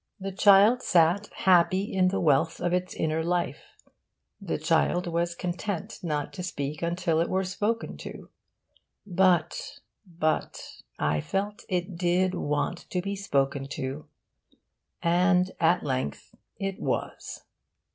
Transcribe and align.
The 0.19 0.31
child 0.31 0.81
sat 0.81 1.27
happy 1.27 1.93
in 1.93 2.07
the 2.07 2.19
wealth 2.19 2.59
of 2.59 2.73
its 2.73 2.95
inner 2.95 3.23
life; 3.23 3.67
the 4.41 4.57
child 4.57 5.05
was 5.05 5.35
content 5.35 5.99
not 6.01 6.33
to 6.33 6.41
speak 6.41 6.81
until 6.81 7.21
it 7.21 7.29
were 7.29 7.43
spoken 7.43 7.97
to; 7.97 8.31
but, 9.05 9.77
but, 10.07 10.81
I 10.97 11.21
felt 11.21 11.65
it 11.69 11.97
did 11.97 12.33
want 12.33 12.89
to 12.89 12.99
be 12.99 13.15
spoken 13.15 13.67
to. 13.77 14.07
And, 15.03 15.51
at 15.59 15.83
length, 15.83 16.33
it 16.57 16.79
was. 16.79 17.43